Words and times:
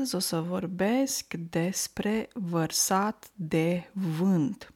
Astăzi 0.00 0.14
o 0.14 0.28
să 0.28 0.40
vorbesc 0.40 1.34
despre 1.34 2.28
vărsat 2.32 3.30
de 3.34 3.90
vânt. 3.92 4.72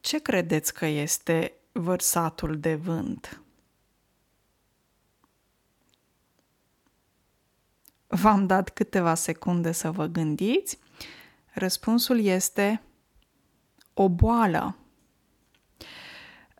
Ce 0.00 0.18
credeți 0.18 0.74
că 0.74 0.86
este 0.86 1.52
vărsatul 1.72 2.60
de 2.60 2.74
vânt? 2.74 3.42
V-am 8.06 8.46
dat 8.46 8.68
câteva 8.68 9.14
secunde 9.14 9.72
să 9.72 9.90
vă 9.90 10.06
gândiți. 10.06 10.78
Răspunsul 11.52 12.20
este 12.20 12.82
o 13.94 14.08
boală. 14.08 14.76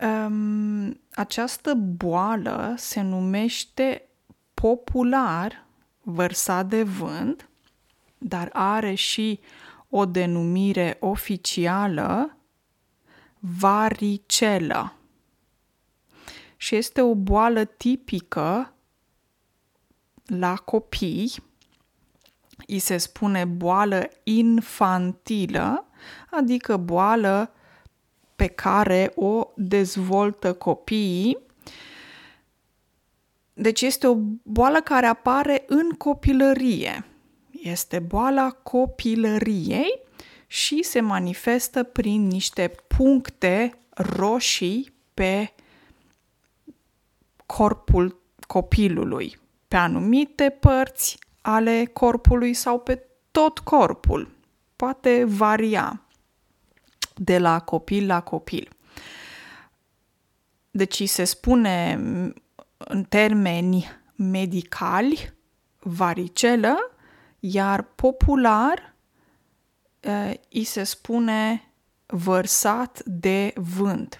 Um, 0.01 1.01
această 1.13 1.75
boală 1.75 2.75
se 2.77 3.01
numește 3.01 4.09
popular 4.55 5.71
vărsat 6.03 6.67
de 6.67 6.83
vânt, 6.83 7.49
dar 8.19 8.51
are 8.53 8.95
și 8.95 9.41
o 9.89 10.05
denumire 10.05 10.97
oficială, 11.01 12.37
varicelă. 13.39 14.93
Și 16.57 16.75
este 16.75 17.01
o 17.01 17.15
boală 17.15 17.65
tipică 17.65 18.73
la 20.27 20.55
copii, 20.55 21.35
îi 22.67 22.79
se 22.79 22.97
spune 22.97 23.45
boală 23.45 24.09
infantilă, 24.23 25.87
adică 26.31 26.77
boală 26.77 27.53
pe 28.37 28.47
care 28.47 29.13
o 29.15 29.49
dezvoltă 29.57 30.55
copiii. 30.55 31.39
Deci 33.53 33.81
este 33.81 34.07
o 34.07 34.15
boală 34.43 34.81
care 34.81 35.07
apare 35.07 35.65
în 35.67 35.91
copilărie. 35.91 37.05
Este 37.51 37.99
boala 37.99 38.51
copilăriei 38.51 40.01
și 40.47 40.83
se 40.83 41.01
manifestă 41.01 41.83
prin 41.83 42.27
niște 42.27 42.75
puncte 42.87 43.79
roșii 43.91 44.93
pe 45.15 45.53
corpul 47.47 48.21
copilului, 48.47 49.39
pe 49.69 49.77
anumite 49.77 50.57
părți 50.61 51.19
ale 51.41 51.85
corpului 51.93 52.55
sau 52.55 52.79
pe 52.79 53.07
tot 53.31 53.59
corpul. 53.59 54.31
Poate 54.77 55.25
varia 55.25 56.03
de 57.15 57.39
la 57.39 57.61
copil 57.61 58.07
la 58.07 58.21
copil. 58.21 58.69
Deci 60.71 61.09
se 61.09 61.25
spune 61.25 62.01
în 62.85 63.05
termeni 63.05 63.89
medicali 64.15 65.33
varicelă, 65.79 66.77
iar 67.39 67.83
popular 67.83 68.95
îi 70.51 70.65
se 70.65 70.83
spune 70.83 71.73
vărsat 72.07 73.03
de 73.05 73.53
vânt. 73.57 74.19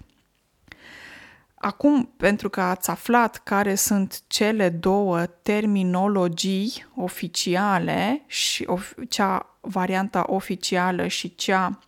Acum, 1.55 2.05
pentru 2.17 2.49
că 2.49 2.61
ați 2.61 2.89
aflat 2.89 3.35
care 3.35 3.75
sunt 3.75 4.23
cele 4.27 4.69
două 4.69 5.25
terminologii 5.25 6.85
oficiale, 6.95 8.23
și 8.27 8.65
of- 8.67 8.95
cea 9.09 9.57
varianta 9.61 10.23
oficială 10.27 11.07
și 11.07 11.35
cea 11.35 11.79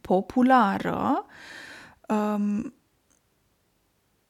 populară 0.00 1.26
um, 2.08 2.74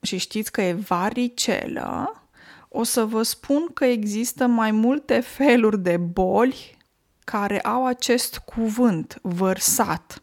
și 0.03 0.17
știți 0.17 0.53
că 0.53 0.63
e 0.63 0.73
varicelă, 0.73 2.23
o 2.69 2.83
să 2.83 3.05
vă 3.05 3.23
spun 3.23 3.69
că 3.75 3.85
există 3.85 4.47
mai 4.47 4.71
multe 4.71 5.21
feluri 5.21 5.79
de 5.79 5.97
boli 5.97 6.77
care 7.25 7.61
au 7.61 7.87
acest 7.87 8.39
cuvânt 8.39 9.19
vărsat. 9.23 10.23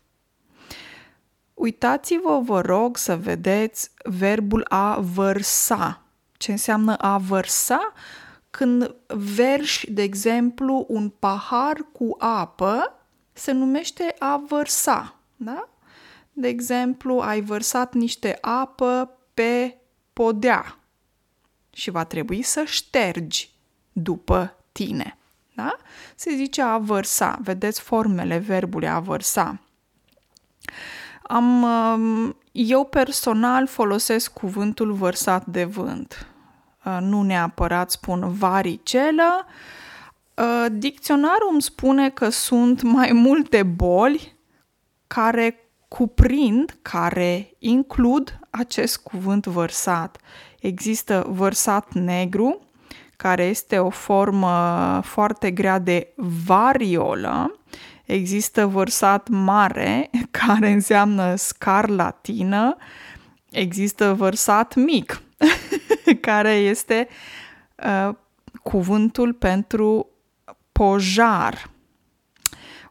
Uitați-vă, 1.54 2.40
vă 2.44 2.62
rog, 2.62 2.98
să 2.98 3.18
vedeți 3.18 3.92
verbul 4.04 4.66
a 4.70 5.00
vărsa. 5.00 6.02
Ce 6.38 6.52
înseamnă 6.52 6.96
a 6.96 7.18
vărsa? 7.18 7.94
Când 8.50 8.96
verși, 9.08 9.92
de 9.92 10.02
exemplu, 10.02 10.86
un 10.88 11.10
pahar 11.10 11.78
cu 11.92 12.16
apă, 12.18 12.94
se 13.34 13.52
numește 13.52 14.16
a 14.20 14.44
vărsa. 14.48 15.16
Da? 15.36 15.70
De 16.34 16.48
exemplu, 16.48 17.20
ai 17.20 17.42
vărsat 17.42 17.94
niște 17.94 18.38
apă 18.42 19.19
pe 19.40 19.78
podea 20.14 20.78
și 21.74 21.90
va 21.90 22.04
trebui 22.04 22.42
să 22.42 22.64
ștergi 22.66 23.50
după 23.92 24.56
tine. 24.72 25.18
Da? 25.56 25.76
Se 26.16 26.36
zice 26.36 26.62
a 26.62 26.78
vărsa. 26.78 27.40
Vedeți 27.44 27.82
formele 27.82 28.38
verbului 28.38 28.88
a 28.88 29.00
vărsa. 29.00 29.60
Am, 31.24 31.64
um, 31.64 32.38
eu 32.52 32.86
personal 32.86 33.68
folosesc 33.68 34.34
cuvântul 34.34 34.94
vărsat 34.94 35.46
de 35.46 35.64
vânt. 35.64 36.28
Uh, 36.86 36.98
nu 37.02 37.22
neapărat 37.22 37.92
spun 37.92 38.34
varicelă. 38.34 39.46
Uh, 40.34 40.66
dicționarul 40.72 41.50
îmi 41.52 41.62
spune 41.62 42.10
că 42.10 42.30
sunt 42.30 42.82
mai 42.82 43.12
multe 43.12 43.64
boli 43.64 44.36
care 45.08 45.69
cuprind, 45.90 46.78
care 46.82 47.54
includ 47.58 48.40
acest 48.50 48.98
cuvânt 48.98 49.46
vărsat. 49.46 50.18
Există 50.60 51.26
vărsat 51.28 51.94
negru, 51.94 52.62
care 53.16 53.44
este 53.44 53.80
o 53.80 53.90
formă 53.90 55.00
foarte 55.04 55.52
grea 55.52 55.80
de 55.80 56.14
variolă. 56.46 57.60
Există 58.06 58.66
vărsat 58.66 59.28
mare, 59.28 60.10
care 60.48 60.72
înseamnă 60.72 61.36
scarlatină. 61.36 62.78
Există 63.52 64.14
vărsat 64.14 64.76
mic, 64.76 65.22
care 66.22 66.54
este 66.54 67.08
uh, 67.76 68.16
cuvântul 68.64 69.34
pentru 69.34 70.08
pojar. 70.72 71.70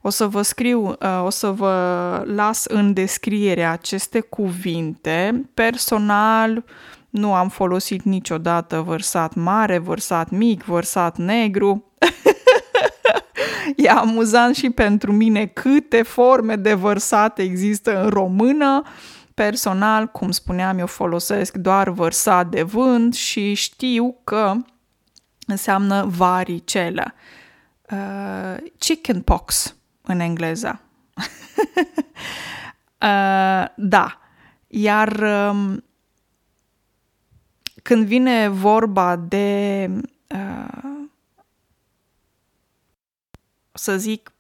O 0.03 0.10
să 0.10 0.26
vă 0.26 0.42
scriu, 0.42 0.88
uh, 0.88 1.25
o 1.25 1.31
să 1.31 1.50
vă 1.50 2.22
las 2.26 2.64
în 2.64 2.92
descriere 2.92 3.64
aceste 3.64 4.20
cuvinte. 4.20 5.50
Personal, 5.54 6.64
nu 7.10 7.34
am 7.34 7.48
folosit 7.48 8.03
niciodată 8.03 8.81
vărsat 8.81 9.34
mare, 9.34 9.78
vărsat 9.78 10.31
mic, 10.31 10.64
vărsat 10.64 11.16
negru. 11.16 11.92
e 13.76 13.88
amuzant 13.88 14.56
și 14.56 14.70
pentru 14.70 15.12
mine 15.12 15.47
câte 15.47 16.03
forme 16.03 16.56
de 16.56 16.75
vărsat 16.75 17.38
există 17.38 18.03
în 18.03 18.08
română. 18.08 18.82
Personal, 19.34 20.06
cum 20.06 20.31
spuneam, 20.31 20.78
eu 20.78 20.87
folosesc 20.87 21.56
doar 21.56 21.88
vărsat 21.88 22.47
de 22.47 22.62
vânt 22.62 23.14
și 23.14 23.54
știu 23.54 24.20
că 24.25 24.54
înseamnă 25.47 26.04
varicelă. 26.16 27.14
Uh, 27.91 28.56
chicken 28.78 29.20
pox 29.20 29.77
în 30.08 30.20
engleză. 30.20 30.80
uh, 33.02 33.64
da. 33.76 34.20
Iar 34.66 35.16
um, 35.19 35.84
când 37.82 38.06
vine 38.06 38.48
vorba 38.48 39.16
de, 39.16 39.88
uh, 40.34 41.04
să 43.72 43.96
zic, 43.96 44.32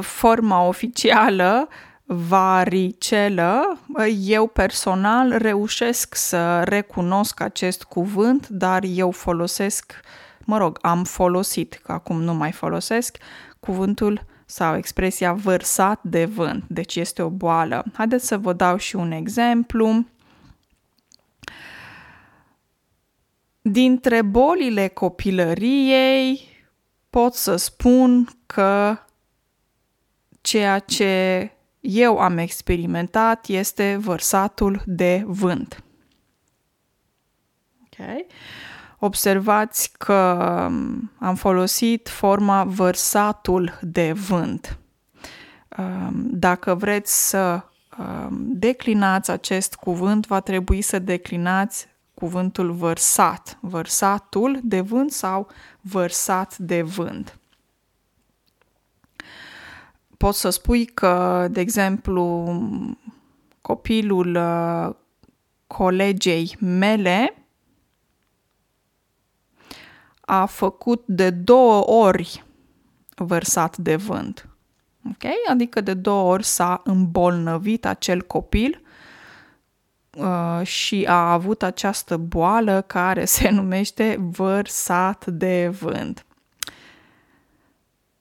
forma 0.00 0.62
oficială, 0.62 1.68
varicelă, 2.04 3.78
eu 4.18 4.46
personal 4.46 5.36
reușesc 5.36 6.14
să 6.14 6.62
recunosc 6.62 7.40
acest 7.40 7.82
cuvânt, 7.82 8.48
dar 8.48 8.82
eu 8.86 9.10
folosesc, 9.10 10.00
mă 10.44 10.58
rog, 10.58 10.78
am 10.82 11.04
folosit, 11.04 11.80
că 11.82 11.92
acum 11.92 12.22
nu 12.22 12.34
mai 12.34 12.52
folosesc, 12.52 13.16
cuvântul 13.60 14.24
sau 14.50 14.76
expresia 14.76 15.32
vărsat 15.32 16.02
de 16.02 16.24
vânt, 16.24 16.64
deci 16.68 16.96
este 16.96 17.22
o 17.22 17.28
boală. 17.28 17.84
Haideți 17.92 18.26
să 18.26 18.38
vă 18.38 18.52
dau 18.52 18.76
și 18.76 18.96
un 18.96 19.10
exemplu. 19.10 20.06
Dintre 23.60 24.22
bolile 24.22 24.88
copilăriei 24.88 26.48
pot 27.10 27.34
să 27.34 27.56
spun 27.56 28.28
că 28.46 28.98
ceea 30.40 30.78
ce 30.78 31.50
eu 31.80 32.18
am 32.18 32.38
experimentat 32.38 33.46
este 33.46 33.96
vărsatul 34.00 34.82
de 34.86 35.22
vânt. 35.26 35.84
Okay? 37.84 38.26
Observați 38.98 39.92
că 39.98 40.48
um, 40.68 41.10
am 41.18 41.34
folosit 41.34 42.08
forma 42.08 42.64
vărsatul 42.64 43.78
de 43.80 44.12
vânt. 44.12 44.78
Um, 45.78 46.26
dacă 46.30 46.74
vreți 46.74 47.28
să 47.28 47.64
um, 47.98 48.46
declinați 48.46 49.30
acest 49.30 49.74
cuvânt, 49.74 50.26
va 50.26 50.40
trebui 50.40 50.82
să 50.82 50.98
declinați 50.98 51.86
cuvântul 52.14 52.72
vărsat, 52.72 53.58
vărsatul 53.60 54.58
de 54.62 54.80
vânt 54.80 55.12
sau 55.12 55.48
vărsat 55.80 56.56
de 56.56 56.82
vânt. 56.82 57.38
Poți 60.16 60.40
să 60.40 60.50
spui 60.50 60.84
că, 60.84 61.46
de 61.50 61.60
exemplu, 61.60 62.52
copilul 63.60 64.34
uh, 64.34 64.94
colegei 65.66 66.56
mele 66.60 67.37
a 70.30 70.46
făcut 70.46 71.02
de 71.06 71.30
două 71.30 71.90
ori 71.90 72.44
vărsat 73.14 73.76
de 73.76 73.96
vânt. 73.96 74.48
Ok? 75.08 75.30
Adică 75.50 75.80
de 75.80 75.94
două 75.94 76.32
ori 76.32 76.44
s-a 76.44 76.80
îmbolnăvit 76.84 77.86
acel 77.86 78.22
copil 78.22 78.82
uh, 80.16 80.66
și 80.66 81.04
a 81.08 81.32
avut 81.32 81.62
această 81.62 82.16
boală 82.16 82.80
care 82.86 83.24
se 83.36 83.48
numește 83.50 84.16
vărsat 84.30 85.26
de 85.26 85.68
vânt. 85.80 86.26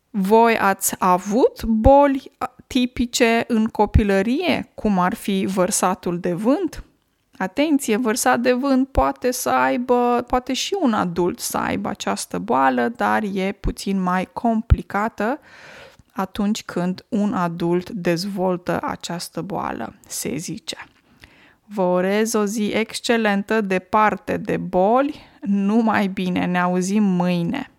Voi 0.09 0.57
ați 0.57 0.95
avut 0.99 1.63
boli 1.63 2.31
tipice 2.67 3.43
în 3.47 3.65
copilărie, 3.65 4.71
cum 4.75 4.99
ar 4.99 5.13
fi 5.13 5.45
vărsatul 5.45 6.19
de 6.19 6.33
vânt? 6.33 6.83
Atenție, 7.37 7.97
vărsat 7.97 8.39
de 8.39 8.53
vânt 8.53 8.87
poate 8.87 9.31
să 9.31 9.49
aibă, 9.49 10.23
poate 10.27 10.53
și 10.53 10.77
un 10.81 10.93
adult 10.93 11.39
să 11.39 11.57
aibă 11.57 11.89
această 11.89 12.39
boală, 12.39 12.87
dar 12.95 13.23
e 13.33 13.51
puțin 13.51 14.01
mai 14.01 14.29
complicată 14.33 15.39
atunci 16.11 16.63
când 16.63 17.05
un 17.09 17.33
adult 17.33 17.89
dezvoltă 17.89 18.79
această 18.83 19.41
boală, 19.41 19.93
se 20.07 20.35
zice. 20.35 20.77
Vă 21.65 21.81
urez 21.81 22.33
o 22.33 22.45
zi 22.45 22.65
excelentă, 22.65 23.61
departe 23.61 24.37
de 24.37 24.57
boli, 24.57 25.19
numai 25.41 26.07
bine, 26.07 26.45
ne 26.45 26.59
auzim 26.59 27.03
mâine! 27.03 27.71